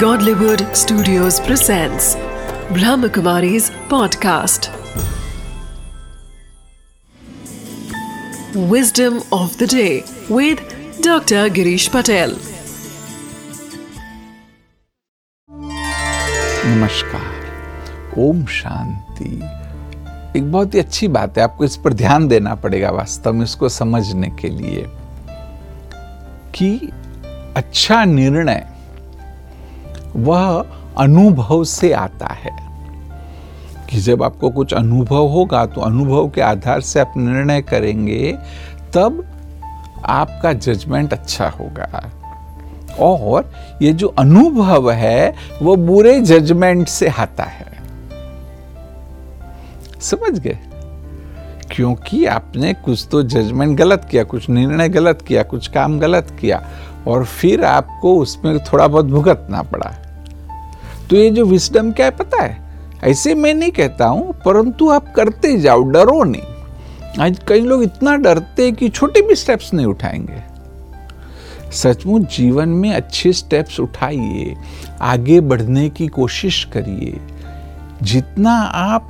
[0.00, 2.16] Godlywood Studios presents
[2.76, 4.68] Brahmakumari's podcast.
[8.72, 10.60] Wisdom of the day with
[11.00, 11.48] Dr.
[11.58, 12.36] Girish Patel.
[16.66, 19.32] नमस्कार ओम शांति
[20.38, 23.68] एक बहुत ही अच्छी बात है आपको इस पर ध्यान देना पड़ेगा वास्तव में इसको
[23.80, 24.86] समझने के लिए
[26.54, 26.72] कि
[27.56, 28.66] अच्छा निर्णय
[30.16, 30.66] वह
[30.98, 32.56] अनुभव से आता है
[33.90, 38.32] कि जब आपको कुछ अनुभव होगा तो अनुभव के आधार से आप निर्णय करेंगे,
[38.94, 39.32] तब
[40.04, 42.10] आपका जजमेंट अच्छा होगा।
[43.00, 43.52] और
[43.82, 47.66] ये जो अनुभव है, वो बुरे जजमेंट से आता है।
[50.00, 50.58] समझ गए?
[51.70, 56.68] क्योंकि आपने कुछ तो जजमेंट गलत किया, कुछ निर्णय गलत किया, कुछ काम गलत किया,
[57.06, 60.05] और फिर आपको उसमें थोड़ा बहुत भुगतना पड़ा।
[61.10, 62.66] तो ये जो विस्डम क्या है पता है?
[63.04, 66.42] ऐसे मैं नहीं कहता हूँ, परंतु आप करते जाओ, डरो नहीं।
[67.20, 70.56] आज कई लोग इतना डरते हैं कि छोटे भी स्टेप्स नहीं उठाएँगे।
[71.72, 74.56] सचमुच जीवन में अच्छे स्टेप्स उठाइए,
[75.00, 77.20] आगे बढ़ने की कोशिश करिए।
[78.02, 79.08] जितना आप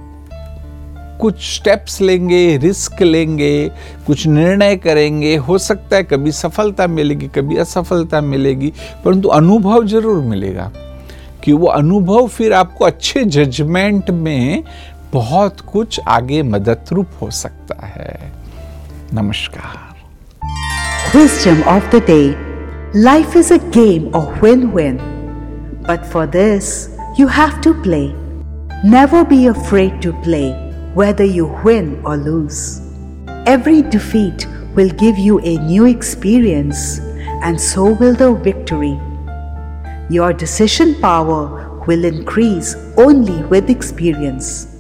[1.20, 3.72] कुछ स्टेप्स लेंगे रिस्क लेंगे,
[4.06, 8.72] कुछ निर्णय करेंगे, हो सकता है कभी सफलता मिलेगी, कभी असफलता मिलेगी,
[9.05, 10.72] परंतु अनुभव ज़रूर मिलेगा।
[11.47, 14.64] कि वो अनुभव फिर आपको अच्छे जजमेंट में
[15.12, 18.33] बहुत कुछ आगे मदद रूप हो सकता है।
[19.14, 19.94] नमस्कार।
[21.12, 22.34] Question of the day
[23.00, 24.98] life is a game of win win
[25.89, 26.72] but for this
[27.20, 28.02] you have to play
[28.91, 30.44] never be afraid to play
[31.00, 32.61] whether you win और lose
[33.48, 37.00] every defeat will give you a new experience
[37.44, 38.97] and so will the victory
[40.08, 44.76] Your decision power will increase only with experience.